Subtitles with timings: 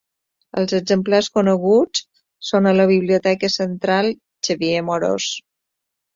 [0.59, 2.01] Els exemplars coneguts
[2.47, 4.11] són a la Biblioteca Central
[4.51, 5.31] Xavier Amorós.